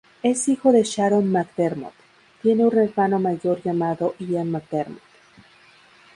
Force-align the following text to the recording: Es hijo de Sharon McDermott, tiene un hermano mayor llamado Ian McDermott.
Es 0.23 0.47
hijo 0.49 0.71
de 0.71 0.81
Sharon 0.81 1.31
McDermott, 1.31 1.93
tiene 2.41 2.65
un 2.65 2.75
hermano 2.75 3.19
mayor 3.19 3.61
llamado 3.61 4.15
Ian 4.17 4.49
McDermott. 4.49 5.03